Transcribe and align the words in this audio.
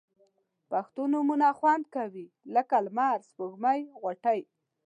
پښتو 0.71 1.01
نومونه 1.13 1.47
خوند 1.59 1.83
کوي 1.95 2.25
لکه 2.55 2.75
لمر، 2.85 3.17
سپوږمۍ، 3.29 3.79
غوټۍ 3.99 4.41